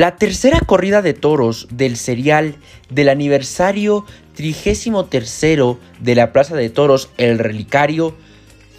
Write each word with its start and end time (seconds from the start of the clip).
La 0.00 0.16
tercera 0.16 0.60
corrida 0.60 1.02
de 1.02 1.12
toros 1.12 1.68
del 1.70 1.98
serial 1.98 2.54
del 2.88 3.10
aniversario 3.10 4.06
33 4.34 5.42
de 6.00 6.14
la 6.14 6.32
Plaza 6.32 6.56
de 6.56 6.70
Toros 6.70 7.10
El 7.18 7.38
Relicario 7.38 8.14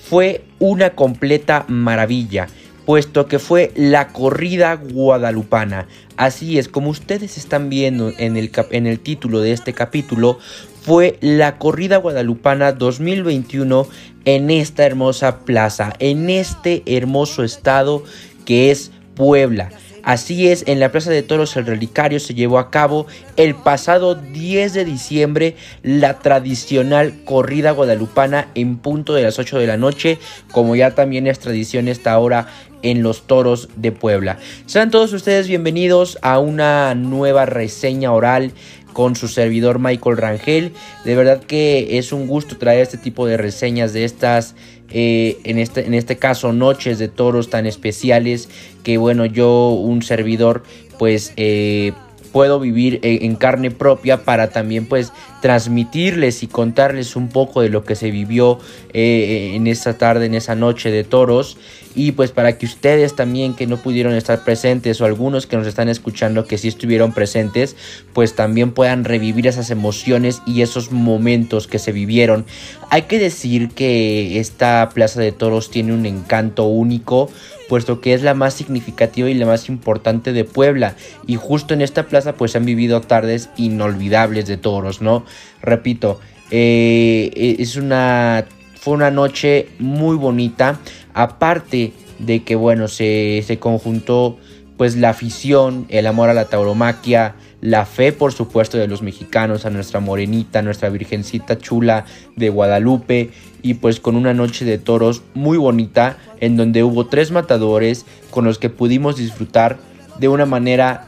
fue 0.10 0.44
una 0.58 0.96
completa 0.96 1.66
maravilla, 1.68 2.48
puesto 2.88 3.28
que 3.28 3.38
fue 3.38 3.72
la 3.76 4.08
corrida 4.08 4.74
guadalupana. 4.74 5.88
Así 6.18 6.58
es, 6.58 6.68
como 6.68 6.90
ustedes 6.90 7.38
están 7.38 7.70
viendo 7.70 8.12
en 8.18 8.36
el, 8.36 8.50
en 8.72 8.88
el 8.88 9.00
título 9.00 9.42
de 9.42 9.52
este 9.52 9.74
capítulo, 9.74 10.40
fue 10.82 11.20
la 11.22 11.60
corrida 11.60 11.98
guadalupana 11.98 12.72
2021 12.72 13.88
en 14.26 14.50
esta 14.50 14.88
hermosa 14.88 15.42
plaza, 15.42 15.94
en 16.00 16.32
este 16.32 16.82
hermoso 16.88 17.44
estado 17.44 18.04
que 18.44 18.72
es 18.72 18.92
Puebla. 19.14 19.70
Así 20.04 20.50
es, 20.50 20.64
en 20.68 20.80
la 20.80 20.92
Plaza 20.92 21.12
de 21.12 21.22
Toros 21.22 21.56
El 21.56 21.66
Relicario 21.66 22.20
se 22.20 22.34
llevó 22.34 22.58
a 22.58 22.72
cabo 22.72 23.06
el 23.38 23.56
pasado 23.56 24.16
10 24.16 24.74
de 24.74 24.86
diciembre 24.86 25.56
la 25.84 26.20
tradicional 26.20 27.24
corrida 27.24 27.72
guadalupana 27.72 28.48
en 28.56 28.78
punto 28.78 29.14
de 29.14 29.24
las 29.24 29.38
8 29.38 29.60
de 29.60 29.68
la 29.68 29.78
noche, 29.78 30.18
como 30.52 30.76
ya 30.76 30.92
también 30.92 31.28
es 31.28 31.40
tradición 31.40 31.88
esta 31.88 32.18
hora 32.18 32.48
en 32.82 33.04
los 33.04 33.28
toros 33.28 33.70
de 33.76 33.92
Puebla. 33.92 34.40
Sean 34.66 34.92
todos 34.92 35.14
ustedes 35.14 35.48
bienvenidos 35.48 36.18
a 36.22 36.40
una 36.40 36.96
nueva 36.96 37.46
reseña 37.46 38.12
oral 38.12 38.54
con 38.94 39.16
su 39.16 39.28
servidor 39.28 39.80
Michael 39.80 40.18
Rangel. 40.18 40.74
De 41.06 41.16
verdad 41.16 41.42
que 41.44 41.98
es 41.98 42.12
un 42.12 42.28
gusto 42.28 42.58
traer 42.58 42.82
este 42.82 42.98
tipo 42.98 43.26
de 43.26 43.38
reseñas 43.38 43.94
de 43.94 44.06
estas, 44.06 44.56
eh, 44.90 45.38
en, 45.44 45.58
este, 45.58 45.86
en 45.86 45.94
este 45.94 46.18
caso, 46.18 46.54
noches 46.54 47.00
de 47.00 47.08
toros 47.08 47.50
tan 47.50 47.66
especiales 47.66 48.50
que 48.84 48.98
bueno, 48.98 49.26
yo, 49.26 49.70
un 49.70 50.02
servidor, 50.02 50.64
pues... 50.98 51.34
Eh, 51.38 51.94
puedo 52.32 52.60
vivir 52.60 53.00
en, 53.04 53.36
carne 53.36 53.72
propia 53.72 54.24
para 54.24 54.50
también 54.52 54.86
pues 54.86 55.12
transmitirles 55.42 56.44
y 56.44 56.48
contarles 56.48 57.16
un 57.16 57.30
poco 57.30 57.62
de 57.62 57.70
lo 57.70 57.84
que 57.84 57.96
se 57.96 58.12
vivió 58.12 58.60
eh, 58.94 59.54
en 59.56 59.68
esa 59.68 59.98
tarde, 59.98 60.28
en 60.28 60.36
esa 60.36 60.56
noche 60.56 60.92
de 60.92 61.04
toros 61.04 61.58
y 61.96 62.14
pues 62.14 62.32
para 62.32 62.58
que 62.58 62.66
ustedes 62.66 63.16
también 63.16 63.54
que 63.54 63.68
no 63.68 63.78
pudieron 63.78 64.14
estar 64.14 64.44
presentes 64.44 65.02
o 65.02 65.06
algunos 65.06 65.48
que 65.48 65.58
nos 65.58 65.68
están 65.68 65.90
escuchando 65.90 66.46
que 66.46 66.58
sí 66.58 66.68
estuvieron 66.68 67.14
presentes, 67.14 67.76
pues 68.14 68.36
también 68.36 68.72
puedan 68.72 69.04
revivir 69.04 69.48
esas 69.48 69.72
emociones 69.72 70.42
y 70.46 70.62
esos 70.62 70.92
momentos 70.92 71.68
que 71.68 71.80
se 71.80 71.92
vivieron. 71.92 72.46
Hay 72.90 73.04
que 73.04 73.20
decir 73.20 73.70
que 73.70 74.40
esta 74.40 74.90
Plaza 74.94 75.22
de 75.22 75.32
Toros 75.32 75.70
tiene 75.70 75.94
un 75.94 76.06
encanto 76.06 76.66
único 76.66 77.30
puesto 77.72 78.02
que 78.02 78.14
es 78.14 78.22
la 78.22 78.34
más 78.34 78.54
significativa 78.54 79.30
y 79.30 79.34
la 79.34 79.46
más 79.46 79.70
importante 79.70 80.34
de 80.34 80.44
Puebla. 80.44 80.96
Y 81.26 81.38
justo 81.38 81.74
en 81.74 81.80
esta 81.80 82.04
plaza 82.04 82.34
pues 82.34 82.54
han 82.58 82.66
vivido 82.66 83.00
tardes 83.00 83.50
inolvidables 83.56 84.46
de 84.46 84.58
toros, 84.58 85.02
¿no? 85.02 85.24
Repito, 85.62 86.20
eh, 86.50 87.56
es 87.60 87.76
una 87.76 88.46
fue 88.82 88.96
una 88.96 89.12
noche 89.12 89.70
muy 89.78 90.18
bonita. 90.18 90.80
Aparte 91.14 91.94
de 92.18 92.44
que, 92.44 92.56
bueno, 92.56 92.88
se, 92.88 93.44
se 93.46 93.60
conjuntó 93.60 94.38
pues 94.76 94.96
la 94.96 95.10
afición, 95.10 95.86
el 95.90 96.08
amor 96.08 96.30
a 96.30 96.34
la 96.34 96.46
tauromaquia, 96.46 97.36
la 97.62 97.86
fe, 97.86 98.12
por 98.12 98.34
supuesto, 98.34 98.80
de 98.80 98.88
los 98.88 99.04
mexicanos, 99.04 99.68
a 99.68 99.70
nuestra 99.70 100.00
morenita, 100.00 100.64
nuestra 100.64 100.90
virgencita 100.90 101.60
chula 101.60 102.06
de 102.36 102.50
Guadalupe, 102.50 103.30
y 103.62 103.76
pues 103.76 104.00
con 104.00 104.16
una 104.16 104.34
noche 104.34 104.66
de 104.66 104.80
toros 104.80 105.22
muy 105.36 105.60
bonita, 105.60 106.18
en 106.40 106.58
donde 106.58 106.84
hubo 106.84 107.06
tres 107.06 107.30
matadores 107.30 108.08
con 108.32 108.46
los 108.46 108.58
que 108.58 108.72
pudimos 108.72 109.18
disfrutar 109.18 109.78
de 110.18 110.28
una 110.28 110.48
manera 110.48 111.06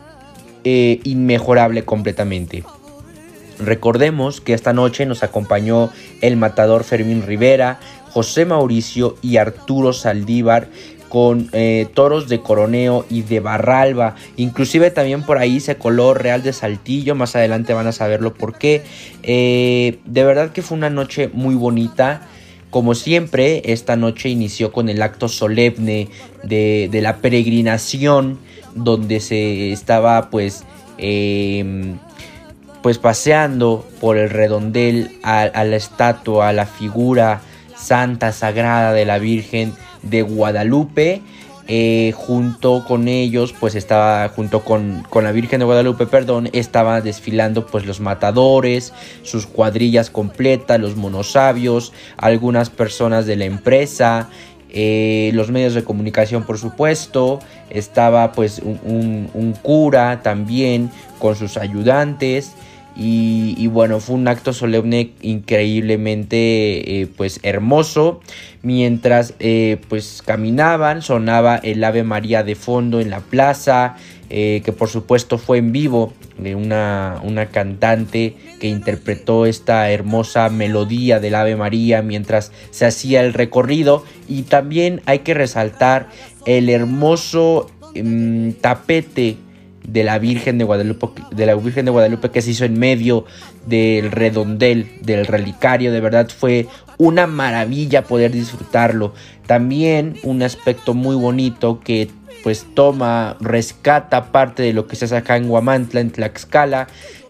eh, 0.63 0.99
inmejorable 1.03 1.83
completamente. 1.85 2.63
Recordemos 3.59 4.41
que 4.41 4.53
esta 4.53 4.73
noche 4.73 5.05
nos 5.05 5.23
acompañó 5.23 5.89
el 6.21 6.37
matador 6.37 6.83
Fermín 6.83 7.23
Rivera, 7.25 7.79
José 8.11 8.45
Mauricio 8.45 9.15
y 9.21 9.37
Arturo 9.37 9.93
Saldívar 9.93 10.67
con 11.13 11.49
eh, 11.51 11.87
toros 11.93 12.27
de 12.27 12.41
Coroneo 12.41 13.05
y 13.07 13.21
de 13.21 13.39
Barralba. 13.39 14.15
Inclusive 14.35 14.89
también 14.89 15.21
por 15.21 15.37
ahí 15.37 15.59
se 15.59 15.75
coló 15.75 16.15
Real 16.15 16.41
de 16.41 16.53
Saltillo. 16.53 17.13
Más 17.13 17.35
adelante 17.35 17.75
van 17.75 17.85
a 17.85 17.91
saberlo 17.91 18.33
por 18.33 18.57
qué. 18.57 18.81
Eh, 19.21 19.99
de 20.05 20.23
verdad 20.23 20.51
que 20.53 20.63
fue 20.63 20.75
una 20.75 20.89
noche 20.89 21.29
muy 21.31 21.53
bonita. 21.53 22.27
Como 22.71 22.95
siempre, 22.95 23.61
esta 23.65 23.95
noche 23.95 24.29
inició 24.29 24.71
con 24.71 24.89
el 24.89 25.03
acto 25.03 25.29
solemne 25.29 26.07
de, 26.41 26.89
la 27.03 27.17
peregrinación 27.17 28.39
donde 28.73 29.19
se 29.19 29.71
estaba 29.71 30.31
pues 30.31 30.63
em, 30.97 31.99
pues 32.83 32.99
paseando 32.99 33.87
por 34.01 34.17
el 34.17 34.29
redondel 34.29 35.17
a, 35.23 35.47
la 35.63 35.75
estatua, 35.77 36.49
a 36.49 36.53
la 36.53 36.65
figura 36.65 37.41
santa, 37.77 38.33
sagrada 38.33 38.91
de 38.91 39.05
la 39.05 39.17
Virgen 39.19 39.73
de 40.03 40.21
Guadalupe. 40.21 41.21
Eh, 41.69 42.11
junto 42.13 42.83
con 42.85 43.07
ellos, 43.07 43.55
pues 43.57 43.75
estaba, 43.75 44.27
junto 44.27 44.65
con, 44.65 45.05
con, 45.09 45.23
la 45.23 45.31
Virgen 45.31 45.59
de 45.59 45.65
Guadalupe, 45.65 46.07
perdón, 46.07 46.49
estaba 46.51 46.99
desfilando 46.99 47.65
pues 47.65 47.85
los 47.85 48.01
matadores, 48.01 48.91
sus 49.21 49.47
cuadrillas 49.47 50.09
completas, 50.09 50.77
los 50.77 50.97
monosabios, 50.97 51.93
algunas 52.17 52.69
personas 52.69 53.25
de 53.25 53.37
la 53.37 53.45
empresa, 53.45 54.27
eh, 54.71 55.31
los 55.35 55.51
medios 55.51 55.73
de 55.73 55.85
comunicación 55.85 56.43
por 56.43 56.57
supuesto, 56.57 57.39
estaba 57.69 58.33
pues 58.33 58.59
un, 58.59 59.29
un 59.33 59.53
cura 59.53 60.21
también 60.21 60.91
con 61.17 61.37
sus 61.37 61.55
ayudantes. 61.55 62.55
Y, 62.95 63.67
bueno, 63.67 63.99
fue 63.99 64.15
un 64.15 64.27
acto 64.27 64.53
solemne 64.53 65.13
increíblemente 65.21 67.01
eh, 67.01 67.07
pues 67.07 67.39
hermoso. 67.41 68.21
Mientras 68.61 69.33
eh, 69.39 69.81
pues 69.89 70.21
caminaban, 70.23 71.01
sonaba 71.01 71.57
el 71.57 71.83
Ave 71.83 72.03
María 72.03 72.43
de 72.43 72.55
fondo 72.55 73.01
en 73.01 73.09
la 73.09 73.19
plaza, 73.19 73.97
eh, 74.29 74.61
que 74.63 74.71
por 74.71 74.89
supuesto 74.89 75.37
fue 75.37 75.57
en 75.57 75.71
vivo 75.71 76.13
de 76.37 76.55
una, 76.55 77.19
una 77.23 77.47
cantante 77.47 78.35
que 78.59 78.67
interpretó 78.67 79.45
esta 79.45 79.89
hermosa 79.91 80.49
melodía 80.49 81.19
del 81.19 81.35
Ave 81.35 81.55
María 81.55 82.01
mientras 82.01 82.51
se 82.69 82.85
hacía 82.85 83.21
el 83.21 83.33
recorrido. 83.33 84.05
Y 84.29 84.43
también 84.43 85.01
hay 85.05 85.19
que 85.19 85.33
resaltar 85.33 86.09
el 86.45 86.69
hermoso 86.69 87.69
mm, 87.95 88.51
tapete 88.61 89.37
de 89.87 90.03
la 90.03 90.19
Virgen 90.19 90.57
de 90.57 90.63
Guadalupe, 90.63 91.21
de 91.31 91.45
la 91.45 91.55
Virgen 91.55 91.85
de 91.85 91.91
Guadalupe 91.91 92.29
que 92.29 92.41
se 92.41 92.51
hizo 92.51 92.65
en 92.65 92.79
medio 92.79 93.25
del 93.65 94.11
redondel, 94.11 94.87
del 95.01 95.25
relicario, 95.25 95.91
de 95.91 95.99
verdad 95.99 96.29
fue 96.29 96.67
una 96.97 97.27
maravilla 97.27 98.03
poder 98.03 98.31
disfrutarlo. 98.31 99.13
También 99.45 100.15
un 100.23 100.41
aspecto 100.43 100.93
muy 100.93 101.15
bonito 101.15 101.79
que 101.79 102.09
pues 102.43 102.65
toma, 102.73 103.37
rescata 103.39 104.31
parte 104.31 104.63
de 104.63 104.73
lo 104.73 104.85
que 104.87 104.97
se 104.97 105.05
hace 105.05 105.15
acá 105.15 105.37
en 105.37 105.47
Guamantla, 105.47 106.01
en 106.01 106.11
Tlaxcala, 106.11 106.87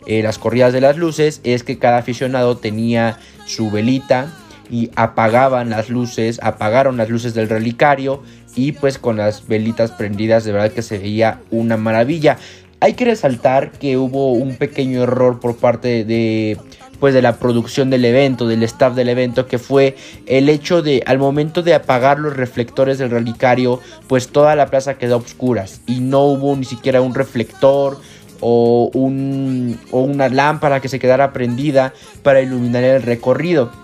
eh, 0.07 0.23
las 0.23 0.39
corridas 0.39 0.73
de 0.73 0.81
las 0.81 0.97
luces, 0.97 1.39
es 1.43 1.63
que 1.63 1.77
cada 1.77 1.97
aficionado 1.97 2.57
tenía 2.57 3.19
su 3.45 3.69
velita 3.69 4.33
y 4.69 4.89
apagaban 4.95 5.69
las 5.69 5.89
luces, 5.89 6.39
apagaron 6.41 6.97
las 6.97 7.09
luces 7.09 7.35
del 7.35 7.47
relicario 7.47 8.23
y 8.55 8.73
pues 8.73 8.97
con 8.97 9.17
las 9.17 9.47
velitas 9.47 9.91
prendidas 9.91 10.43
de 10.43 10.51
verdad 10.51 10.71
que 10.71 10.81
se 10.81 10.97
veía 10.97 11.39
una 11.51 11.77
maravilla. 11.77 12.37
Hay 12.79 12.93
que 12.93 13.05
resaltar 13.05 13.71
que 13.71 13.97
hubo 13.97 14.33
un 14.33 14.57
pequeño 14.57 15.03
error 15.03 15.39
por 15.39 15.55
parte 15.55 16.03
de 16.03 16.57
pues 16.99 17.13
de 17.13 17.21
la 17.21 17.37
producción 17.37 17.89
del 17.89 18.05
evento, 18.05 18.47
del 18.47 18.63
staff 18.63 18.95
del 18.95 19.09
evento, 19.09 19.45
que 19.45 19.57
fue 19.57 19.97
el 20.25 20.47
hecho 20.47 20.81
de 20.81 21.03
al 21.05 21.17
momento 21.17 21.61
de 21.61 21.73
apagar 21.73 22.17
los 22.17 22.37
reflectores 22.37 22.97
del 22.97 23.09
relicario, 23.09 23.81
pues 24.07 24.29
toda 24.29 24.55
la 24.55 24.67
plaza 24.67 24.97
quedó 24.97 25.15
a 25.15 25.17
oscuras 25.17 25.81
y 25.85 25.99
no 25.99 26.23
hubo 26.23 26.55
ni 26.55 26.63
siquiera 26.63 27.01
un 27.01 27.13
reflector 27.13 27.99
o, 28.39 28.89
un, 28.93 29.77
o 29.91 29.99
una 29.99 30.29
lámpara 30.29 30.79
que 30.79 30.87
se 30.87 30.99
quedara 30.99 31.33
prendida 31.33 31.93
para 32.21 32.41
iluminar 32.41 32.85
el 32.85 33.01
recorrido. 33.01 33.82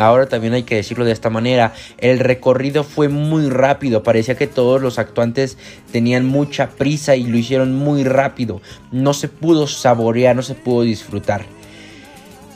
Ahora 0.00 0.30
también 0.30 0.54
hay 0.54 0.62
que 0.62 0.76
decirlo 0.76 1.04
de 1.04 1.12
esta 1.12 1.28
manera, 1.28 1.74
el 1.98 2.20
recorrido 2.20 2.84
fue 2.84 3.10
muy 3.10 3.50
rápido, 3.50 4.02
parecía 4.02 4.34
que 4.34 4.46
todos 4.46 4.80
los 4.80 4.98
actuantes 4.98 5.58
tenían 5.92 6.24
mucha 6.24 6.70
prisa 6.70 7.16
y 7.16 7.24
lo 7.24 7.36
hicieron 7.36 7.74
muy 7.74 8.02
rápido, 8.04 8.62
no 8.92 9.12
se 9.12 9.28
pudo 9.28 9.66
saborear, 9.66 10.34
no 10.34 10.40
se 10.40 10.54
pudo 10.54 10.84
disfrutar. 10.84 11.44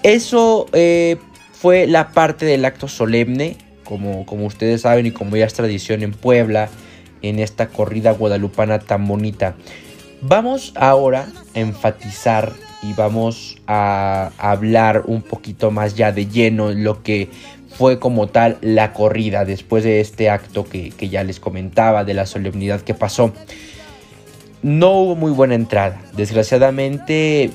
Eso 0.03 0.69
eh, 0.73 1.19
fue 1.53 1.87
la 1.87 2.13
parte 2.13 2.47
del 2.47 2.65
acto 2.65 2.89
solemne, 2.89 3.59
como, 3.85 4.25
como 4.25 4.47
ustedes 4.47 4.81
saben 4.81 5.05
y 5.05 5.11
como 5.11 5.37
ya 5.37 5.45
es 5.45 5.53
tradición 5.53 6.03
en 6.03 6.13
Puebla, 6.13 6.71
en 7.21 7.41
esta 7.41 7.69
corrida 7.69 8.13
guadalupana 8.13 8.79
tan 8.79 9.07
bonita. 9.07 9.55
Vamos 10.23 10.73
ahora 10.77 11.29
a 11.55 11.61
enfatizar 11.61 12.55
y 12.85 12.93
vamos 12.93 13.57
a 13.67 14.31
hablar 14.39 15.05
un 15.07 15.23
poquito 15.23 15.71
más 15.71 15.95
ya 15.95 16.13
de 16.13 16.27
lleno 16.27 16.71
lo 16.73 17.03
que 17.03 17.31
fue 17.77 17.99
como 17.99 18.29
tal 18.29 18.59
la 18.61 18.93
corrida 18.93 19.45
después 19.45 19.85
de 19.85 20.01
este 20.01 20.31
acto 20.31 20.65
que, 20.69 20.93
ya 21.09 21.25
les 21.25 21.41
comentaba 21.41 22.05
de 22.05 22.15
la 22.15 22.27
solemnidad 22.27 22.83
que 22.83 22.95
pasó. 22.95 23.33
no 24.63 24.93
hubo 24.93 25.17
muy 25.17 25.33
buena 25.33 25.55
entrada. 25.55 26.01
Desgraciadamente, 26.17 27.51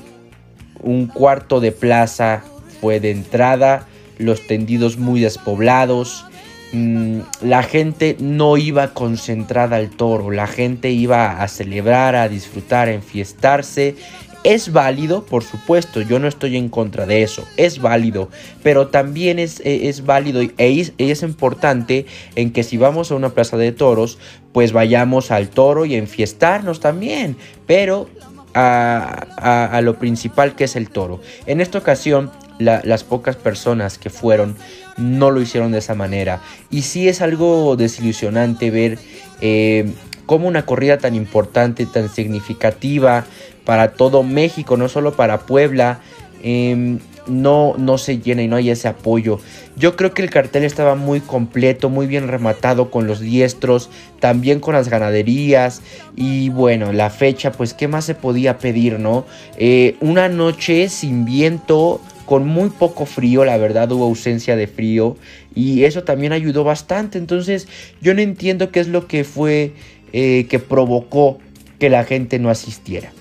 un 0.80 1.06
cuarto 1.06 1.60
de 1.60 1.72
plaza 1.72 2.44
fue 2.80 3.00
de 3.00 3.10
entrada, 3.10 3.86
los 4.18 4.46
tendidos 4.46 4.96
muy 4.96 5.20
despoblados. 5.20 6.24
Mm, 6.72 7.20
la 7.42 7.64
gente 7.64 8.16
no 8.20 8.56
iba 8.56 8.94
concentrada 8.94 9.76
al 9.76 9.90
toro, 9.90 10.30
la 10.30 10.46
gente 10.46 10.90
iba 10.90 11.42
a 11.42 11.48
celebrar, 11.48 12.14
a 12.14 12.28
disfrutar, 12.28 12.88
a 12.88 12.92
enfiestarse 12.92 13.96
es 14.44 14.72
válido, 14.72 15.24
por 15.24 15.44
supuesto, 15.44 16.00
yo 16.00 16.18
no 16.18 16.26
estoy 16.28 16.56
en 16.56 16.68
contra 16.68 17.06
de 17.06 17.22
eso, 17.22 17.46
es 17.56 17.80
válido, 17.80 18.30
pero 18.62 18.88
también 18.88 19.38
es, 19.38 19.60
e, 19.60 19.88
es 19.88 20.04
válido 20.06 20.40
e 20.40 20.52
es, 20.58 20.92
es, 20.98 21.22
importante 21.22 22.06
en 22.36 22.52
que 22.52 22.62
si 22.62 22.76
vamos 22.76 23.10
a 23.10 23.16
una 23.16 23.30
plaza 23.30 23.56
de 23.56 23.72
toros, 23.72 24.18
pues 24.52 24.72
vayamos 24.72 25.30
al 25.30 25.48
toro 25.50 25.84
y 25.84 25.94
enfiestarnos 25.94 26.80
también, 26.80 27.36
pero 27.66 28.08
a, 28.54 29.68
a, 29.72 29.80
lo 29.80 29.98
principal 29.98 30.56
que 30.56 30.64
es 30.64 30.76
el 30.76 30.90
toro. 30.90 31.20
En 31.46 31.60
esta 31.60 31.78
ocasión, 31.78 32.30
las 32.58 33.04
pocas 33.04 33.36
personas 33.36 33.96
que 33.98 34.10
fueron 34.10 34.56
no 34.96 35.30
lo 35.30 35.40
hicieron 35.40 35.72
de 35.72 35.78
esa 35.78 35.94
manera. 35.94 36.40
Y 36.70 36.82
sí 36.82 37.08
es 37.08 37.22
algo 37.22 37.76
desilusionante 37.76 38.70
ver 38.70 38.98
eh, 39.40 39.92
cómo 40.26 40.46
una 40.46 40.66
corrida 40.66 40.98
tan 40.98 41.14
importante, 41.14 41.86
tan 41.86 42.08
significativa, 42.08 43.24
para 43.70 43.92
todo 43.92 44.24
México, 44.24 44.76
no 44.76 44.88
solo 44.88 45.12
para 45.12 45.46
Puebla. 45.46 46.00
Em, 46.42 46.98
no, 47.28 47.76
no 47.78 47.98
se 47.98 48.18
llena 48.18 48.42
y 48.42 48.48
no 48.48 48.56
hay 48.56 48.68
ese 48.68 48.88
apoyo. 48.88 49.38
Yo 49.76 49.94
creo 49.94 50.12
que 50.12 50.22
el 50.22 50.28
cartel 50.28 50.64
estaba 50.64 50.96
muy 50.96 51.20
completo, 51.20 51.88
muy 51.88 52.08
bien 52.08 52.26
rematado 52.26 52.90
con 52.90 53.06
los 53.06 53.20
diestros, 53.20 53.88
también 54.18 54.58
con 54.58 54.74
las 54.74 54.88
ganaderías. 54.88 55.82
Y 56.16 56.48
bueno, 56.48 56.92
la 56.92 57.10
fecha, 57.10 57.52
pues, 57.52 57.72
¿qué 57.72 57.86
más 57.86 58.06
se 58.06 58.16
podía 58.16 58.58
pedir, 58.58 58.98
no? 58.98 59.24
Eh, 59.56 59.94
una 60.00 60.28
noche 60.28 60.88
sin 60.88 61.24
viento, 61.24 62.00
con 62.26 62.48
muy 62.48 62.70
poco 62.70 63.06
frío, 63.06 63.44
la 63.44 63.56
verdad 63.56 63.92
hubo 63.92 64.06
ausencia 64.06 64.56
de 64.56 64.66
frío. 64.66 65.16
Y 65.54 65.84
eso 65.84 66.02
también 66.02 66.32
ayudó 66.32 66.64
bastante. 66.64 67.18
Entonces, 67.18 67.68
yo 68.00 68.14
no 68.14 68.20
entiendo 68.20 68.72
qué 68.72 68.80
es 68.80 68.88
lo 68.88 69.06
que 69.06 69.22
fue 69.22 69.74
eh, 70.12 70.48
que 70.50 70.58
provocó 70.58 71.38
que 71.78 71.88
la 71.88 72.02
gente 72.02 72.40
no 72.40 72.50
asistiera. 72.50 73.12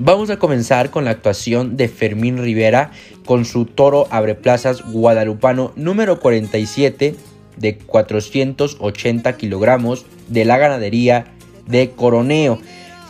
Vamos 0.00 0.30
a 0.30 0.38
comenzar 0.38 0.90
con 0.90 1.04
la 1.04 1.10
actuación 1.10 1.76
de 1.76 1.88
Fermín 1.88 2.38
Rivera 2.38 2.92
con 3.24 3.44
su 3.44 3.64
toro 3.64 4.06
abreplazas 4.12 4.82
guadalupano 4.92 5.72
número 5.74 6.20
47 6.20 7.16
de 7.56 7.78
480 7.78 9.36
kilogramos 9.36 10.06
de 10.28 10.44
la 10.44 10.56
ganadería 10.56 11.24
de 11.66 11.90
Coroneo. 11.90 12.60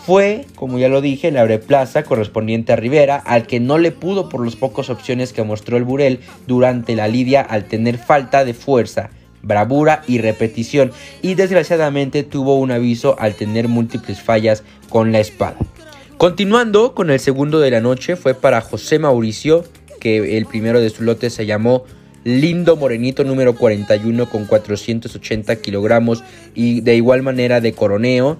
Fue, 0.06 0.46
como 0.54 0.78
ya 0.78 0.88
lo 0.88 1.02
dije, 1.02 1.30
la 1.30 1.42
abreplaza 1.42 2.04
correspondiente 2.04 2.72
a 2.72 2.76
Rivera, 2.76 3.16
al 3.16 3.46
que 3.46 3.60
no 3.60 3.76
le 3.76 3.92
pudo 3.92 4.30
por 4.30 4.42
las 4.42 4.56
pocas 4.56 4.88
opciones 4.88 5.34
que 5.34 5.42
mostró 5.42 5.76
el 5.76 5.84
Burel 5.84 6.20
durante 6.46 6.96
la 6.96 7.06
lidia 7.06 7.42
al 7.42 7.64
tener 7.64 7.98
falta 7.98 8.46
de 8.46 8.54
fuerza, 8.54 9.10
bravura 9.42 10.00
y 10.06 10.22
repetición, 10.22 10.92
y 11.20 11.34
desgraciadamente 11.34 12.22
tuvo 12.22 12.58
un 12.58 12.70
aviso 12.70 13.14
al 13.18 13.34
tener 13.34 13.68
múltiples 13.68 14.22
fallas 14.22 14.64
con 14.88 15.12
la 15.12 15.20
espada. 15.20 15.58
Continuando 16.18 16.96
con 16.96 17.10
el 17.10 17.20
segundo 17.20 17.60
de 17.60 17.70
la 17.70 17.80
noche 17.80 18.16
fue 18.16 18.34
para 18.34 18.60
José 18.60 18.98
Mauricio, 18.98 19.62
que 20.00 20.36
el 20.36 20.46
primero 20.46 20.80
de 20.80 20.90
su 20.90 21.04
lote 21.04 21.30
se 21.30 21.46
llamó 21.46 21.84
Lindo 22.24 22.74
Morenito 22.74 23.22
número 23.22 23.54
41 23.54 24.28
con 24.28 24.44
480 24.46 25.54
kilogramos 25.62 26.24
y 26.56 26.80
de 26.80 26.96
igual 26.96 27.22
manera 27.22 27.60
de 27.60 27.72
coroneo, 27.72 28.36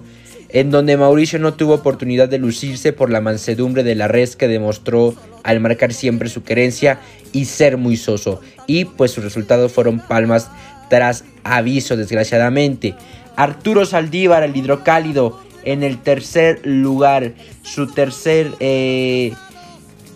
en 0.49 0.71
donde 0.71 0.97
Mauricio 0.97 1.39
no 1.39 1.53
tuvo 1.53 1.75
oportunidad 1.75 2.27
de 2.27 2.37
lucirse 2.37 2.91
por 2.91 3.09
la 3.11 3.21
mansedumbre 3.21 3.83
de 3.83 3.95
la 3.95 4.09
res 4.09 4.35
que 4.35 4.49
demostró 4.49 5.15
al 5.43 5.61
marcar 5.61 5.93
siempre 5.93 6.27
su 6.27 6.43
querencia 6.43 6.99
y 7.31 7.45
ser 7.45 7.77
muy 7.77 7.95
soso. 7.95 8.41
Y 8.67 8.83
pues 8.83 9.11
sus 9.11 9.23
resultados 9.23 9.71
fueron 9.71 10.01
palmas 10.05 10.51
tras 10.89 11.23
aviso 11.45 11.95
desgraciadamente. 11.95 12.93
Arturo 13.37 13.85
Saldívar, 13.85 14.43
el 14.43 14.57
hidrocálido, 14.57 15.39
en 15.63 15.83
el 15.83 15.97
tercer 15.97 16.61
lugar. 16.63 17.33
Su 17.63 17.87
tercer, 17.87 18.51
eh, 18.59 19.33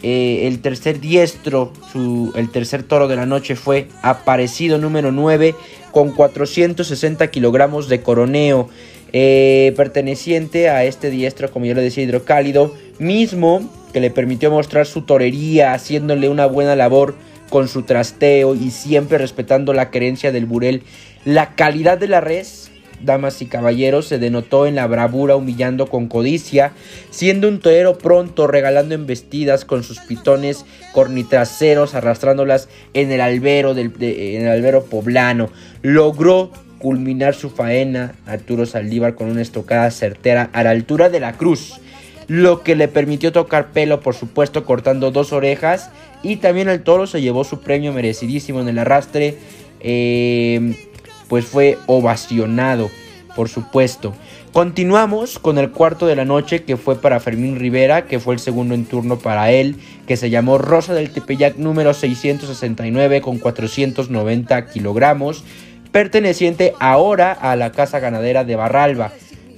eh, 0.01 0.48
el 0.48 0.60
tercer 0.60 1.00
diestro, 1.00 1.74
su, 1.92 2.34
el 2.36 2.50
tercer 2.50 2.84
toro 2.84 3.07
de 3.07 3.16
la 3.16 3.25
noche 3.25 3.56
fue 3.56 3.88
Aparecido 4.01 4.78
número 4.78 5.12
9 5.12 5.56
con 5.92 6.12
460 6.12 7.28
kilogramos 7.28 7.90
de 7.90 8.01
coroneo. 8.01 8.69
Eh, 9.16 9.74
perteneciente 9.78 10.69
a 10.69 10.84
este 10.86 11.12
diestro, 11.12 11.51
como 11.51 11.66
ya 11.66 11.75
lo 11.75 11.81
decía, 11.81 12.04
hidrocálido, 12.04 12.74
mismo 12.98 13.69
que 13.94 14.00
le 14.00 14.10
permitió 14.10 14.50
mostrar 14.50 14.88
su 14.88 15.04
torería, 15.04 15.74
haciéndole 15.74 16.30
una 16.30 16.48
buena 16.48 16.75
labor 16.75 17.16
con 17.51 17.68
su 17.68 17.84
trasteo 17.84 18.56
y 18.56 18.72
siempre 18.72 19.19
respetando 19.19 19.74
la 19.74 19.92
querencia 19.92 20.31
del 20.31 20.48
burel. 20.48 20.81
La 21.25 21.54
calidad 21.54 22.00
de 22.00 22.07
la 22.07 22.19
res 22.19 22.72
damas 23.03 23.41
y 23.41 23.45
caballeros, 23.45 24.07
se 24.07 24.19
denotó 24.19 24.67
en 24.67 24.75
la 24.75 24.88
bravura 24.88 25.35
humillando 25.35 25.88
con 25.88 26.07
codicia, 26.07 26.73
siendo 27.09 27.47
un 27.47 27.59
torero 27.59 27.97
pronto 27.97 28.47
regalando 28.47 28.95
embestidas 28.95 29.65
con 29.65 29.83
sus 29.83 30.00
pitones 30.00 30.65
cornitraseros, 30.94 31.95
arrastrándolas 31.95 32.69
en 32.94 33.11
el 33.11 33.21
albero, 33.21 33.73
del, 33.73 33.91
en 34.00 34.44
el 34.44 34.47
albero 34.47 34.85
poblano. 34.85 35.50
Logró 35.81 36.51
culminar 36.79 37.33
su 37.33 37.50
faena 37.50 38.15
Arturo 38.25 38.65
Saldívar 38.65 39.15
con 39.15 39.29
una 39.29 39.41
estocada 39.41 39.89
certera 39.89 40.50
a 40.51 40.63
la 40.63 40.71
altura 40.71 41.09
de 41.09 41.21
la 41.21 41.33
cruz, 41.33 41.79
lo 42.27 42.61
que 42.61 42.75
le 42.75 42.88
permitió 42.88 43.31
tocar 43.31 43.71
pelo, 43.71 44.01
por 44.01 44.15
supuesto, 44.15 44.65
cortando 44.65 45.11
dos 45.11 45.33
orejas. 45.33 45.91
Y 46.23 46.38
también 46.38 46.69
el 46.69 46.83
toro 46.83 47.05
se 47.05 47.21
llevó 47.21 47.44
su 47.44 47.61
premio 47.61 47.91
merecidísimo 47.91 48.61
en 48.61 48.69
el 48.69 48.79
arrastre. 48.79 49.38
Eh, 49.81 50.89
pues 51.33 51.45
fue 51.45 51.80
ovacionado, 51.88 52.91
por 53.35 53.50
supuesto. 53.50 54.13
Continuamos 54.51 55.39
con 55.39 55.58
el 55.58 55.72
cuarto 55.72 56.05
de 56.05 56.15
la 56.15 56.25
noche 56.25 56.62
que 56.63 56.77
fue 56.77 57.01
para 57.01 57.19
Fermín 57.19 57.58
Rivera, 57.58 58.05
que 58.05 58.19
fue 58.19 58.36
el 58.36 58.39
segundo 58.39 58.75
en 58.75 58.86
turno 58.86 59.17
para 59.17 59.50
él, 59.50 59.77
que 60.05 60.15
se 60.15 60.29
llamó 60.29 60.60
Rosa 60.60 60.93
del 60.93 61.10
Tepeyac 61.10 61.55
número 61.58 61.96
669 61.96 63.22
con 63.22 63.39
490 63.39 64.67
kilogramos, 64.67 65.43
perteneciente 65.91 66.75
ahora 66.79 67.31
a 67.31 67.55
la 67.55 67.72
casa 67.72 67.98
ganadera 67.98 68.43
de 68.43 68.55
Barralba. 68.55 69.12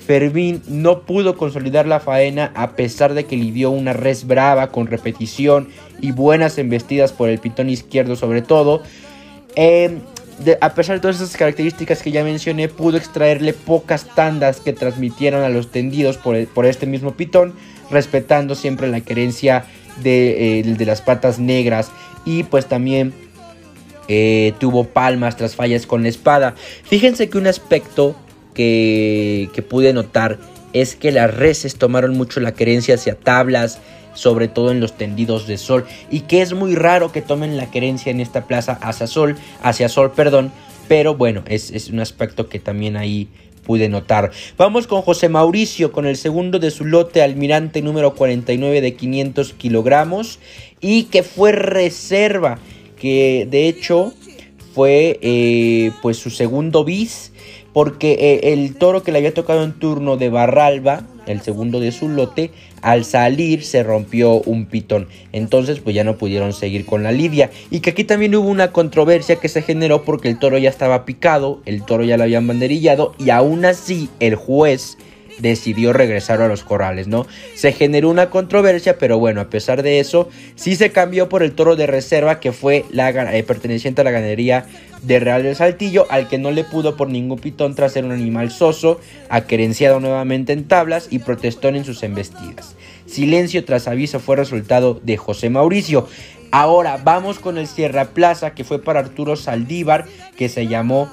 Fermín 0.08 0.62
no 0.70 1.02
pudo 1.02 1.36
consolidar 1.36 1.88
la 1.88 2.00
faena 2.00 2.54
a 2.56 2.78
pesar 2.78 3.16
de 3.16 3.26
que 3.26 3.36
lidió 3.36 3.70
una 3.70 3.92
res 3.92 4.26
brava 4.26 4.72
con 4.72 4.88
repetición 4.88 5.68
y 6.00 6.14
buenas 6.14 6.58
embestidas 6.58 7.12
por 7.12 7.28
el 7.28 7.40
pitón 7.40 7.70
izquierdo 7.70 8.16
sobre 8.16 8.42
todo. 8.42 8.82
Eh, 9.58 10.00
a 10.62 10.74
pesar 10.74 10.98
de 10.98 11.02
todas 11.02 11.18
esas 11.18 11.36
características 11.38 12.02
que 12.02 12.12
ya 12.12 12.24
mencioné, 12.24 12.68
pudo 12.68 12.98
extraerle 12.98 13.54
pocas 13.54 14.06
tandas 14.16 14.60
que 14.60 14.74
transmitieran 14.74 15.44
a 15.44 15.50
los 15.50 15.72
tendidos 15.72 16.18
por, 16.18 16.66
este 16.66 16.86
mismo 16.86 17.12
pitón, 17.16 17.54
respetando 17.90 18.56
siempre 18.56 18.88
la 18.88 19.02
querencia 19.02 19.66
de, 20.02 20.60
eh, 20.60 20.86
las 20.86 21.02
patas 21.02 21.40
negras 21.40 21.92
y 22.26 22.44
pues 22.44 22.66
también 22.66 23.14
eh, 24.08 24.54
tuvo 24.60 24.84
palmas 24.84 25.38
tras 25.38 25.56
fallas 25.56 25.86
con 25.86 26.04
la 26.04 26.10
espada. 26.10 26.56
Fíjense 26.84 27.30
que 27.30 27.38
un 27.38 27.48
aspecto 27.48 28.16
que, 28.54 29.50
que 29.54 29.62
pude 29.62 29.94
notar 29.94 30.38
es 30.74 30.96
que 30.96 31.12
las 31.14 31.34
reses 31.34 31.76
tomaron 31.78 32.18
mucho 32.18 32.42
la 32.42 32.54
querencia 32.54 32.96
hacia 32.96 33.16
tablas, 33.16 33.80
sobre 34.16 34.48
todo 34.48 34.72
en 34.72 34.80
los 34.80 34.98
tendidos 34.98 35.46
de 35.46 35.58
sol, 35.60 35.86
y 36.10 36.22
que 36.22 36.42
es 36.42 36.54
muy 36.54 36.74
raro 36.74 37.12
que 37.12 37.22
tomen 37.22 37.58
la 37.58 37.70
querencia 37.70 38.12
en 38.12 38.20
esta 38.20 38.48
plaza 38.48 38.80
hacia 38.82 39.06
sol, 39.06 39.36
hacia 39.62 39.88
sol, 39.88 40.12
perdón, 40.12 40.52
pero 40.88 41.16
bueno, 41.16 41.44
es, 41.48 41.90
un 41.90 42.00
aspecto 42.00 42.50
que 42.50 42.60
también 42.60 42.98
ahí 42.98 43.28
pude 43.66 43.90
notar. 43.90 44.32
Vamos 44.58 44.88
con 44.88 45.02
José 45.02 45.30
Mauricio, 45.30 45.92
con 45.92 46.06
el 46.06 46.18
segundo 46.18 46.60
de 46.60 46.72
su 46.72 46.86
lote, 46.86 47.22
almirante 47.22 47.82
número 47.82 48.16
49 48.16 48.82
de 48.82 48.96
500 48.96 49.54
kilogramos, 49.54 50.40
y 50.82 51.04
que 51.04 51.24
fue 51.24 51.52
reserva, 51.52 52.60
que 53.00 53.48
de 53.50 53.68
hecho 53.68 54.14
fue 54.74 55.20
eh, 55.22 55.92
pues 56.02 56.18
su 56.18 56.30
segundo 56.30 56.84
bis, 56.84 57.32
porque 57.74 58.14
eh, 58.14 58.54
el 58.54 58.76
toro 58.76 59.04
que 59.04 59.12
le 59.12 59.18
había 59.18 59.34
tocado 59.34 59.64
en 59.64 59.74
turno 59.74 60.16
de 60.18 60.30
Barralba, 60.30 61.08
el 61.26 61.42
segundo 61.42 61.80
de 61.80 61.92
su 61.92 62.10
lote, 62.10 62.52
al 62.82 63.06
salir 63.06 63.64
se 63.64 63.84
rompió 63.84 64.42
un 64.42 64.66
pitón. 64.66 65.08
Entonces 65.32 65.80
pues 65.80 65.96
ya 65.96 66.04
no 66.04 66.18
pudieron 66.18 66.54
seguir 66.54 66.86
con 66.86 67.04
la 67.04 67.12
lidia. 67.12 67.50
Y 67.72 67.80
que 67.80 67.92
aquí 67.92 68.04
también 68.04 68.36
hubo 68.36 68.48
una 68.48 68.72
controversia 68.72 69.38
que 69.38 69.50
se 69.50 69.62
generó 69.62 70.04
porque 70.04 70.30
el 70.30 70.40
toro 70.40 70.58
ya 70.58 70.70
estaba 70.70 71.06
picado, 71.06 71.62
el 71.66 71.84
toro 71.84 72.04
ya 72.04 72.18
lo 72.18 72.24
habían 72.24 72.48
banderillado 72.48 73.14
y 73.18 73.30
aún 73.30 73.66
así 73.66 74.10
el 74.20 74.36
juez 74.36 74.98
decidió 75.40 75.94
regresar 75.94 76.42
a 76.42 76.48
los 76.48 76.64
corrales, 76.64 77.08
¿no? 77.08 77.28
Se 77.56 77.72
generó 77.72 78.10
una 78.10 78.30
controversia, 78.30 78.98
pero 78.98 79.20
bueno, 79.20 79.42
a 79.42 79.50
pesar 79.50 79.84
de 79.84 80.00
eso, 80.00 80.30
sí 80.56 80.76
se 80.76 80.92
cambió 80.92 81.30
por 81.30 81.44
el 81.44 81.54
toro 81.54 81.76
de 81.76 81.88
reserva 81.88 82.40
que 82.40 82.52
fue 82.52 82.86
la, 82.92 83.10
eh, 83.10 83.44
perteneciente 83.44 84.02
a 84.02 84.04
la 84.04 84.12
ganadería 84.12 84.66
de 85.02 85.20
Real 85.20 85.44
del 85.44 85.56
Saltillo, 85.56 86.08
al 86.10 86.28
que 86.28 86.38
no 86.38 86.52
le 86.52 86.64
pudo 86.64 86.96
por 86.96 87.10
ningún 87.10 87.40
pitón 87.40 87.76
tras 87.76 87.94
ser 87.94 88.06
un 88.06 88.12
animal 88.12 88.52
soso, 88.52 89.00
aquerenciado 89.30 90.00
nuevamente 90.00 90.54
en 90.54 90.68
tablas 90.68 91.08
y 91.12 91.20
protestón 91.20 91.76
en 91.76 91.86
sus 91.86 92.02
embestidas. 92.04 92.76
Silencio 93.06 93.64
tras 93.66 93.88
aviso 93.88 94.20
fue 94.20 94.36
resultado 94.36 95.00
de 95.04 95.18
José 95.18 95.50
Mauricio. 95.50 96.08
Ahora 96.52 97.00
vamos 97.04 97.40
con 97.40 97.58
el 97.58 97.68
Sierra 97.68 98.06
Plaza 98.06 98.56
que 98.56 98.64
fue 98.64 98.82
para 98.82 99.02
Arturo 99.02 99.36
Saldívar, 99.36 100.06
que 100.38 100.50
se 100.50 100.68
llamó 100.68 101.10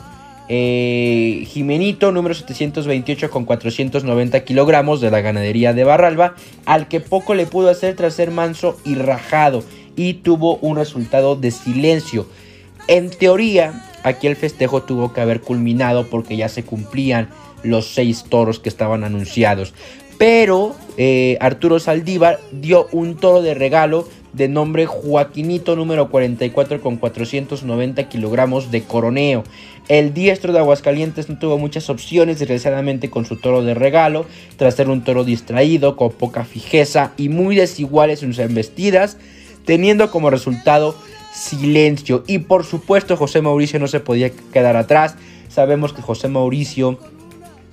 eh, 0.54 1.46
Jimenito, 1.46 2.12
número 2.12 2.34
728 2.34 3.30
con 3.30 3.46
490 3.46 4.44
kilogramos 4.44 5.00
de 5.00 5.10
la 5.10 5.22
ganadería 5.22 5.72
de 5.72 5.82
Barralba, 5.84 6.34
al 6.66 6.88
que 6.88 7.00
poco 7.00 7.32
le 7.32 7.46
pudo 7.46 7.70
hacer 7.70 7.96
tras 7.96 8.12
ser 8.12 8.30
manso 8.30 8.76
y 8.84 8.96
rajado 8.96 9.64
y 9.96 10.12
tuvo 10.12 10.56
un 10.56 10.76
resultado 10.76 11.36
de 11.36 11.52
silencio. 11.52 12.26
En 12.86 13.08
teoría, 13.08 13.82
aquí 14.02 14.26
el 14.26 14.36
festejo 14.36 14.82
tuvo 14.82 15.14
que 15.14 15.22
haber 15.22 15.40
culminado 15.40 16.10
porque 16.10 16.36
ya 16.36 16.50
se 16.50 16.64
cumplían 16.64 17.30
los 17.62 17.86
seis 17.94 18.24
toros 18.28 18.60
que 18.60 18.68
estaban 18.68 19.04
anunciados. 19.04 19.72
Pero 20.18 20.76
eh, 20.98 21.38
Arturo 21.40 21.80
Saldívar 21.80 22.40
dio 22.52 22.88
un 22.92 23.16
toro 23.16 23.40
de 23.40 23.54
regalo 23.54 24.06
de 24.32 24.48
nombre 24.48 24.86
Joaquinito 24.86 25.76
número 25.76 26.08
44 26.08 26.80
con 26.80 26.96
490 26.96 28.08
kilogramos 28.08 28.70
de 28.70 28.82
coroneo. 28.82 29.44
El 29.88 30.14
diestro 30.14 30.52
de 30.52 30.60
Aguascalientes 30.60 31.28
no 31.28 31.38
tuvo 31.38 31.58
muchas 31.58 31.90
opciones, 31.90 32.38
desgraciadamente 32.38 33.10
con 33.10 33.24
su 33.24 33.36
toro 33.36 33.62
de 33.62 33.74
regalo, 33.74 34.26
tras 34.56 34.74
ser 34.74 34.88
un 34.88 35.02
toro 35.04 35.24
distraído, 35.24 35.96
con 35.96 36.12
poca 36.12 36.44
fijeza 36.44 37.12
y 37.16 37.28
muy 37.28 37.56
desiguales 37.56 38.22
en 38.22 38.32
sus 38.32 38.38
embestidas, 38.38 39.18
teniendo 39.64 40.10
como 40.10 40.30
resultado 40.30 40.94
silencio. 41.32 42.24
Y 42.26 42.38
por 42.38 42.64
supuesto 42.64 43.16
José 43.16 43.42
Mauricio 43.42 43.78
no 43.80 43.88
se 43.88 44.00
podía 44.00 44.30
quedar 44.30 44.76
atrás. 44.76 45.16
Sabemos 45.48 45.92
que 45.92 46.02
José 46.02 46.28
Mauricio 46.28 46.98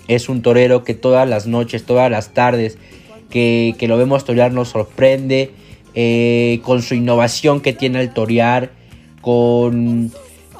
es 0.08 0.28
un 0.28 0.42
torero 0.42 0.84
que 0.84 0.96
todas 0.96 1.30
las 1.30 1.46
noches, 1.46 1.86
todas 1.86 2.10
las 2.10 2.34
tardes 2.34 2.78
que, 3.30 3.76
lo 3.88 3.98
vemos 3.98 4.26
torear 4.26 4.52
nos 4.52 4.70
sorprende 4.70 5.52
eh, 5.96 6.62
con 6.64 6.82
su 6.82 6.96
innovación 6.96 7.62
que 7.62 7.74
tiene 7.74 8.00
al 8.00 8.14
torear, 8.14 8.72
con, 9.22 10.12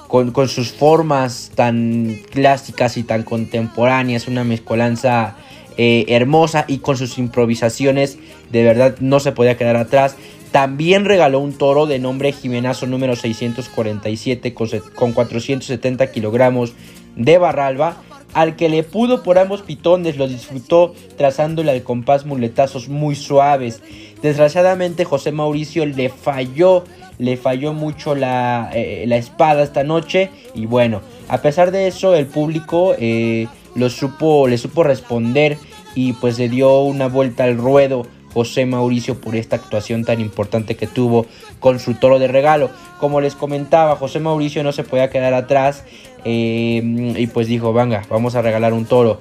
con, 0.08 0.48
sus 0.48 0.72
formas 0.72 1.52
tan 1.56 2.20
clásicas 2.32 2.98
y 2.98 3.04
tan 3.04 3.24
contemporáneas, 3.24 4.28
una 4.28 4.44
mezcolanza 4.44 5.36
eh, 5.78 6.06
hermosa 6.10 6.66
y 6.68 6.80
con 6.80 6.98
sus 6.98 7.18
improvisaciones 7.18 8.18
de 8.52 8.64
verdad 8.64 8.96
no 9.00 9.20
se 9.20 9.32
podía 9.32 9.58
quedar 9.58 9.78
atrás. 9.78 10.16
También 10.52 11.06
regaló 11.06 11.40
un 11.40 11.54
toro 11.54 11.86
de 11.86 12.00
nombre 12.00 12.32
Jimenazo 12.32 12.88
número 12.88 13.16
647 13.16 14.54
con, 14.54 14.70
con 14.96 15.14
470 15.14 16.12
kilogramos 16.12 16.74
de 17.16 17.38
barralba 17.38 18.02
al 18.34 18.56
que 18.56 18.70
le 18.70 18.84
pudo 18.84 19.24
por 19.24 19.38
ambos 19.38 19.62
pitones, 19.62 20.18
lo 20.18 20.28
disfrutó 20.28 20.94
trazándole 21.18 21.72
al 21.72 21.84
compás 21.84 22.26
muletazos 22.26 22.90
muy 22.90 23.16
suaves. 23.16 23.82
Desgraciadamente 24.22 25.06
José 25.06 25.32
Mauricio 25.32 25.86
le 25.86 26.10
falló, 26.10 26.84
le 27.18 27.38
falló 27.38 27.74
mucho 27.74 28.16
la, 28.16 28.70
eh, 28.74 29.08
espada 29.12 29.64
esta 29.64 29.84
noche 29.84 30.30
y 30.54 30.66
bueno, 30.66 31.02
a 31.28 31.42
pesar 31.42 31.72
de 31.72 31.88
eso 31.88 32.16
el 32.16 32.28
público 32.28 32.96
eh, 33.00 33.48
lo 33.76 33.90
supo, 33.90 34.48
le 34.48 34.58
supo 34.58 34.84
responder 34.84 35.58
y 35.96 36.14
pues 36.14 36.38
le 36.38 36.50
dio 36.50 36.82
una 36.82 37.08
vuelta 37.08 37.46
al 37.46 37.58
ruedo 37.58 38.06
José 38.34 38.66
Mauricio 38.66 39.20
por 39.20 39.36
esta 39.36 39.56
actuación 39.56 40.06
tan 40.06 40.22
importante 40.22 40.76
que 40.76 40.88
tuvo 40.88 41.26
con 41.60 41.80
su 41.80 41.96
toro 41.96 42.20
de 42.20 42.28
regalo. 42.28 42.70
Como 43.00 43.22
les 43.22 43.36
comentaba, 43.36 43.96
José 43.96 44.20
Mauricio 44.20 44.64
no 44.64 44.72
se 44.72 44.84
podía 44.84 45.10
quedar 45.10 45.34
atrás 45.34 45.84
eh, 46.26 46.82
y 47.18 47.28
pues 47.28 47.48
dijo, 47.48 47.74
venga, 47.74 48.04
vamos 48.10 48.36
a 48.36 48.42
regalar 48.42 48.74
un 48.74 48.86
toro. 48.86 49.20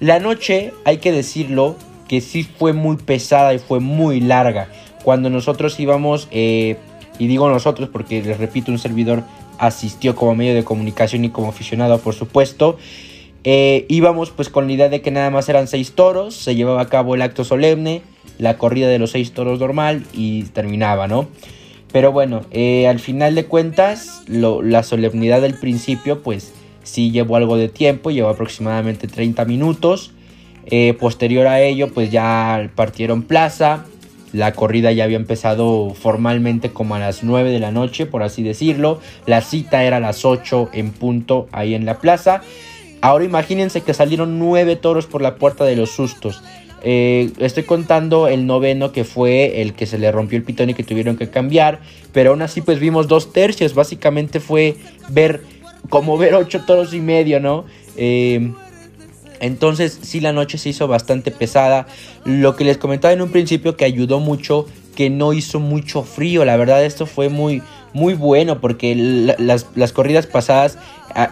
La 0.00 0.20
noche, 0.20 0.72
hay 0.84 0.98
que 0.98 1.12
decirlo, 1.12 1.76
que 2.08 2.20
sí 2.20 2.42
fue 2.42 2.72
muy 2.72 2.96
pesada 2.96 3.54
y 3.54 3.58
fue 3.58 3.80
muy 3.80 4.20
larga. 4.20 4.68
Cuando 5.04 5.30
nosotros 5.30 5.78
íbamos, 5.78 6.28
eh, 6.30 6.76
y 7.18 7.26
digo 7.26 7.48
nosotros 7.48 7.88
porque 7.92 8.22
les 8.22 8.38
repito, 8.38 8.72
un 8.72 8.78
servidor 8.78 9.22
asistió 9.58 10.16
como 10.16 10.34
medio 10.34 10.54
de 10.54 10.64
comunicación 10.64 11.24
y 11.24 11.30
como 11.30 11.48
aficionado, 11.48 11.98
por 11.98 12.14
supuesto. 12.14 12.78
Eh, 13.44 13.86
íbamos 13.88 14.30
pues 14.30 14.48
con 14.48 14.66
la 14.66 14.72
idea 14.72 14.88
de 14.88 15.00
que 15.00 15.10
nada 15.10 15.30
más 15.30 15.48
eran 15.48 15.68
seis 15.68 15.92
toros, 15.92 16.34
se 16.34 16.54
llevaba 16.54 16.82
a 16.82 16.88
cabo 16.88 17.14
el 17.14 17.22
acto 17.22 17.44
solemne, 17.44 18.02
la 18.38 18.58
corrida 18.58 18.88
de 18.88 18.98
los 18.98 19.12
seis 19.12 19.32
toros 19.32 19.60
normal 19.60 20.04
y 20.12 20.44
terminaba, 20.44 21.08
¿no? 21.08 21.28
Pero 21.92 22.12
bueno, 22.12 22.42
eh, 22.50 22.86
al 22.86 22.98
final 22.98 23.34
de 23.34 23.46
cuentas, 23.46 24.22
la 24.28 24.82
solemnidad 24.82 25.40
del 25.40 25.54
principio, 25.54 26.22
pues 26.22 26.52
sí 26.82 27.10
llevó 27.10 27.36
algo 27.36 27.56
de 27.56 27.68
tiempo, 27.68 28.10
llevó 28.10 28.28
aproximadamente 28.28 29.08
30 29.08 29.44
minutos. 29.46 30.12
Eh, 30.66 30.94
posterior 30.94 31.46
a 31.46 31.60
ello, 31.60 31.88
pues 31.88 32.10
ya 32.10 32.70
partieron 32.74 33.22
plaza. 33.22 33.86
La 34.32 34.52
corrida 34.52 34.92
ya 34.92 35.04
había 35.04 35.16
empezado 35.16 35.94
formalmente 35.94 36.70
como 36.70 36.94
a 36.94 36.98
las 36.98 37.24
9 37.24 37.50
de 37.50 37.60
la 37.60 37.70
noche, 37.70 38.04
por 38.04 38.22
así 38.22 38.42
decirlo. 38.42 39.00
La 39.24 39.40
cita 39.40 39.84
era 39.84 39.96
a 39.96 40.00
las 40.00 40.26
8 40.26 40.68
en 40.74 40.92
punto 40.92 41.48
ahí 41.52 41.74
en 41.74 41.86
la 41.86 41.98
plaza. 41.98 42.42
Ahora 43.00 43.24
imagínense 43.24 43.80
que 43.80 43.94
salieron 43.94 44.38
9 44.38 44.76
toros 44.76 45.06
por 45.06 45.22
la 45.22 45.36
puerta 45.36 45.64
de 45.64 45.76
los 45.76 45.90
sustos. 45.90 46.42
Eh, 46.82 47.30
estoy 47.38 47.64
contando 47.64 48.28
el 48.28 48.46
noveno 48.46 48.92
que 48.92 49.04
fue 49.04 49.62
el 49.62 49.74
que 49.74 49.86
se 49.86 49.98
le 49.98 50.12
rompió 50.12 50.38
el 50.38 50.44
pitón 50.44 50.70
y 50.70 50.74
que 50.74 50.84
tuvieron 50.84 51.16
que 51.16 51.28
cambiar. 51.28 51.80
Pero 52.12 52.30
aún 52.30 52.42
así 52.42 52.60
pues 52.60 52.78
vimos 52.78 53.08
dos 53.08 53.32
tercios. 53.32 53.74
Básicamente 53.74 54.40
fue 54.40 54.76
ver 55.08 55.42
como 55.88 56.18
ver 56.18 56.34
ocho 56.34 56.64
toros 56.66 56.94
y 56.94 57.00
medio, 57.00 57.40
¿no? 57.40 57.64
Eh, 57.96 58.52
entonces 59.40 59.98
sí 60.02 60.20
la 60.20 60.32
noche 60.32 60.58
se 60.58 60.70
hizo 60.70 60.88
bastante 60.88 61.30
pesada. 61.30 61.86
Lo 62.24 62.56
que 62.56 62.64
les 62.64 62.78
comentaba 62.78 63.12
en 63.12 63.22
un 63.22 63.30
principio 63.30 63.76
que 63.76 63.84
ayudó 63.84 64.20
mucho 64.20 64.66
que 64.98 65.10
no 65.10 65.32
hizo 65.32 65.60
mucho 65.60 66.02
frío. 66.02 66.44
La 66.44 66.56
verdad 66.56 66.84
esto 66.84 67.06
fue 67.06 67.28
muy, 67.28 67.62
muy 67.92 68.14
bueno 68.14 68.60
porque 68.60 68.96
las, 68.96 69.92
corridas 69.92 70.26
pasadas 70.26 70.76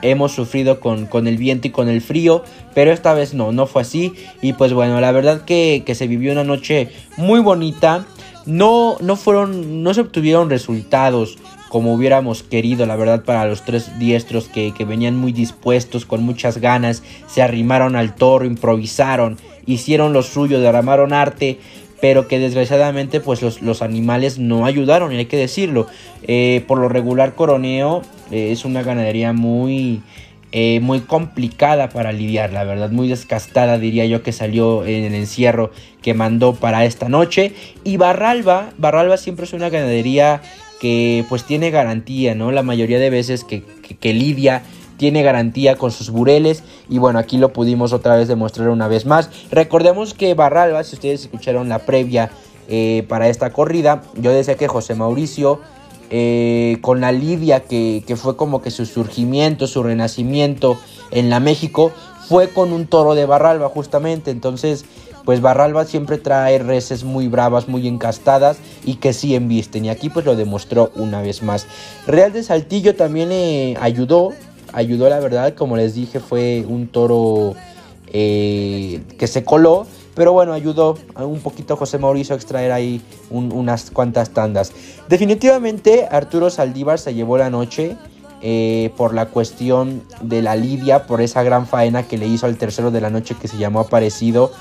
hemos 0.02 0.32
sufrido 0.32 0.80
con, 0.80 1.26
el 1.26 1.36
viento 1.36 1.68
y 1.68 1.70
con 1.70 1.88
el 1.88 2.00
frío, 2.00 2.42
pero 2.74 2.92
esta 2.92 3.14
vez 3.14 3.34
no, 3.34 3.52
no 3.52 3.66
fue 3.66 3.82
así. 3.82 4.12
Y 4.42 4.52
pues 4.52 4.72
bueno, 4.72 5.00
la 5.00 5.12
verdad 5.12 5.44
que, 5.44 5.82
se 5.94 6.06
vivió 6.06 6.32
una 6.32 6.44
noche 6.44 6.90
muy 7.16 7.40
bonita. 7.40 8.06
No, 8.44 8.96
no 9.00 9.16
fueron, 9.16 9.82
no 9.82 9.92
se 9.92 10.02
obtuvieron 10.02 10.50
resultados 10.50 11.38
como 11.68 11.92
hubiéramos 11.92 12.44
querido, 12.44 12.86
la 12.86 12.94
verdad, 12.94 13.24
para 13.24 13.44
los 13.44 13.64
tres 13.64 13.98
diestros 13.98 14.48
que, 14.48 14.72
que, 14.72 14.84
venían 14.84 15.16
muy 15.16 15.32
dispuestos, 15.32 16.06
con 16.06 16.22
muchas 16.22 16.58
ganas, 16.58 17.02
se 17.26 17.42
arrimaron 17.42 17.96
al 17.96 18.14
toro, 18.14 18.44
improvisaron, 18.44 19.36
hicieron 19.66 20.12
lo 20.12 20.22
suyo, 20.22 20.60
derramaron 20.60 21.12
arte, 21.12 21.58
pero 22.00 22.28
que 22.28 22.38
desgraciadamente 22.38 23.20
pues 23.20 23.42
los, 23.42 23.82
animales 23.82 24.38
no 24.38 24.66
ayudaron, 24.66 25.12
y 25.12 25.16
hay 25.16 25.26
que 25.26 25.36
decirlo. 25.36 25.86
Eh, 26.22 26.64
por 26.66 26.78
lo 26.78 26.88
regular 26.88 27.34
Coroneo 27.34 28.02
eh, 28.30 28.50
es 28.52 28.64
una 28.64 28.82
ganadería 28.82 29.32
muy, 29.32 30.02
eh, 30.52 30.80
muy 30.80 31.00
complicada 31.00 31.88
para 31.88 32.12
lidiar, 32.12 32.52
la 32.52 32.64
verdad, 32.64 32.90
muy 32.90 33.08
descastada 33.08 33.78
diría 33.78 34.06
yo 34.06 34.22
que 34.22 34.32
salió 34.32 34.84
en 34.84 35.04
el 35.04 35.14
encierro 35.14 35.70
que 36.02 36.14
mandó 36.14 36.54
para 36.54 36.84
esta 36.84 37.08
noche. 37.08 37.52
Y 37.84 37.96
Barralba, 37.96 38.70
Barralba 38.78 39.16
siempre 39.16 39.46
es 39.46 39.52
una 39.52 39.70
ganadería 39.70 40.42
que 40.80 41.24
pues 41.28 41.44
tiene 41.44 41.70
garantía, 41.70 42.34
¿no? 42.34 42.52
La 42.52 42.62
mayoría 42.62 42.98
de 42.98 43.08
veces 43.08 43.44
que, 43.44 43.62
que, 43.82 43.96
que 43.96 44.12
lidia 44.12 44.62
tiene 44.96 45.22
garantía 45.22 45.76
con 45.76 45.90
sus 45.90 46.10
bureles 46.10 46.62
y 46.88 46.98
bueno, 46.98 47.18
aquí 47.18 47.38
lo 47.38 47.52
pudimos 47.52 47.92
otra 47.92 48.16
vez 48.16 48.28
demostrar 48.28 48.68
una 48.68 48.88
vez 48.88 49.06
más. 49.06 49.30
Recordemos 49.50 50.14
que 50.14 50.34
Barralba, 50.34 50.84
si 50.84 50.96
ustedes 50.96 51.22
escucharon 51.22 51.68
la 51.68 51.80
previa 51.80 52.30
eh, 52.68 53.04
para 53.08 53.28
esta 53.28 53.52
corrida, 53.52 54.02
yo 54.14 54.32
decía 54.32 54.56
que 54.56 54.68
José 54.68 54.94
Mauricio 54.94 55.60
eh, 56.10 56.78
con 56.80 57.00
la 57.00 57.12
Lidia 57.12 57.60
que, 57.60 58.04
que, 58.06 58.16
fue 58.16 58.36
como 58.36 58.62
que 58.62 58.70
su 58.70 58.86
surgimiento, 58.86 59.66
su 59.66 59.82
renacimiento 59.82 60.78
en 61.10 61.30
la 61.30 61.40
México, 61.40 61.92
fue 62.28 62.48
con 62.48 62.72
un 62.72 62.86
toro 62.86 63.14
de 63.14 63.26
Barralba 63.26 63.68
justamente, 63.68 64.30
entonces 64.30 64.84
pues 65.26 65.40
Barralba 65.40 65.84
siempre 65.84 66.18
trae 66.18 66.58
reses 66.58 67.02
muy 67.02 67.26
bravas, 67.26 67.68
muy 67.68 67.88
encastadas 67.88 68.58
y 68.84 68.94
que 68.94 69.12
sí 69.12 69.34
embisten. 69.34 69.84
Y 69.84 69.90
aquí 69.90 70.08
pues 70.08 70.24
lo 70.24 70.36
demostró 70.36 70.92
una 70.94 71.20
vez 71.20 71.42
más. 71.42 71.66
Real 72.06 72.32
de 72.32 72.44
Saltillo 72.44 72.94
también 72.94 73.32
eh, 73.32 73.76
ayudó 73.80 74.30
ayudó 74.76 75.08
la 75.08 75.18
verdad, 75.20 75.54
como 75.54 75.76
les 75.76 75.94
dije, 75.94 76.20
fue 76.20 76.64
un 76.68 76.86
toro 76.86 77.54
eh, 78.12 79.02
que 79.18 79.26
se 79.26 79.42
coló, 79.42 79.86
pero 80.14 80.34
bueno, 80.34 80.52
ayudó 80.52 80.98
un 81.16 81.40
poquito 81.40 81.74
a 81.74 81.76
José 81.78 81.96
Mauricio 81.98 82.34
a 82.34 82.36
extraer 82.36 82.72
ahí 82.72 83.00
unas 83.30 83.90
cuantas 83.90 84.30
tandas. 84.30 84.72
Definitivamente 85.08 86.06
Arturo 86.10 86.50
Saldívar 86.50 86.98
se 86.98 87.14
llevó 87.14 87.38
la 87.38 87.50
noche. 87.50 87.96
Eh, 88.42 88.92
por 88.98 89.14
la 89.14 89.26
cuestión 89.26 90.02
de 90.20 90.42
la 90.42 90.56
Lidia, 90.56 91.06
por 91.06 91.22
esa 91.22 91.42
gran 91.42 91.66
faena 91.66 92.02
que 92.02 92.18
le 92.18 92.26
hizo 92.26 92.44
al 92.44 92.58
tercero 92.58 92.90
de 92.90 93.00
la 93.00 93.08
noche 93.08 93.34
que 93.34 93.48
se 93.48 93.56
llamó 93.56 93.80
Aparecido. 93.80 94.52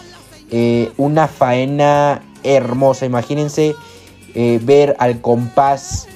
eh, 0.50 0.92
una 0.96 1.28
faena 1.28 2.24
hermosa. 2.44 3.06
Imagínense 3.06 3.76
ver 4.34 4.96
al 4.98 5.20
compás 5.20 6.08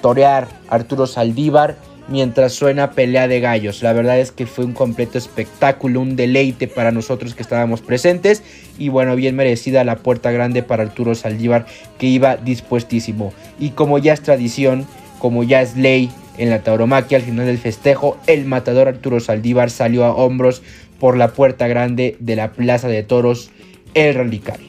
torear 0.00 0.48
Arturo 0.68 1.06
Saldívar 1.06 1.76
mientras 2.08 2.52
suena 2.52 2.92
pelea 2.92 3.28
de 3.28 3.40
gallos. 3.40 3.82
La 3.82 3.92
verdad 3.92 4.18
es 4.18 4.32
que 4.32 4.46
fue 4.46 4.64
un 4.64 4.72
completo 4.72 5.18
espectáculo, 5.18 6.00
un 6.00 6.16
deleite 6.16 6.68
para 6.68 6.92
nosotros 6.92 7.34
que 7.34 7.42
estábamos 7.42 7.80
presentes 7.80 8.42
y 8.78 8.88
bueno, 8.88 9.16
bien 9.16 9.36
merecida 9.36 9.84
la 9.84 9.96
puerta 9.96 10.30
grande 10.30 10.62
para 10.62 10.82
Arturo 10.82 11.14
Saldívar 11.14 11.66
que 11.98 12.06
iba 12.06 12.36
dispuestísimo. 12.36 13.32
Y 13.58 13.70
como 13.70 13.98
ya 13.98 14.12
es 14.12 14.22
tradición, 14.22 14.86
como 15.18 15.44
ya 15.44 15.62
es 15.62 15.76
ley 15.76 16.10
en 16.38 16.50
la 16.50 16.62
tauromaquia, 16.62 17.18
al 17.18 17.24
final 17.24 17.46
del 17.46 17.58
festejo, 17.58 18.16
el 18.26 18.44
matador 18.46 18.88
Arturo 18.88 19.20
Saldívar 19.20 19.70
salió 19.70 20.04
a 20.04 20.14
hombros 20.14 20.62
por 20.98 21.16
la 21.16 21.32
puerta 21.32 21.68
grande 21.68 22.16
de 22.20 22.36
la 22.36 22.52
Plaza 22.52 22.88
de 22.88 23.02
Toros, 23.02 23.50
el 23.94 24.14
Relicario. 24.14 24.68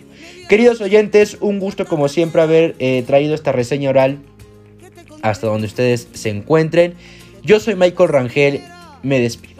Queridos 0.49 0.81
oyentes, 0.81 1.37
un 1.39 1.59
gusto 1.59 1.85
como 1.85 2.09
siempre 2.09 2.41
haber 2.41 2.75
eh, 2.79 3.03
traído 3.07 3.35
esta 3.35 3.53
reseña 3.53 3.89
oral 3.89 4.19
hasta 5.21 5.47
donde 5.47 5.67
ustedes 5.67 6.07
se 6.13 6.29
encuentren. 6.29 6.95
Yo 7.43 7.59
soy 7.59 7.75
Michael 7.75 8.09
Rangel, 8.09 8.61
me 9.01 9.19
despido. 9.19 9.50